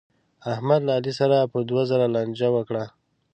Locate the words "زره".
1.91-2.05